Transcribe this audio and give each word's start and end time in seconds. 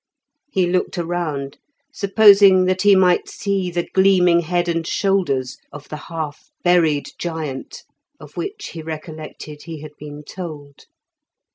He 0.49 0.65
looked 0.65 0.97
around, 0.97 1.59
supposing 1.93 2.65
that 2.65 2.81
he 2.81 2.95
might 2.95 3.29
see 3.29 3.69
the 3.69 3.87
gleaming 3.93 4.39
head 4.39 4.67
and 4.67 4.83
shoulders 4.87 5.59
of 5.71 5.89
the 5.89 5.97
half 6.09 6.49
buried 6.63 7.09
giant, 7.19 7.83
of 8.19 8.35
which 8.35 8.69
he 8.69 8.81
recollected 8.81 9.65
he 9.65 9.81
had 9.81 9.91
been 9.99 10.23
told. 10.23 10.87